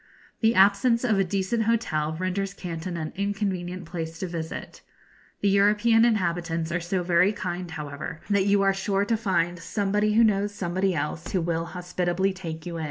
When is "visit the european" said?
4.27-6.05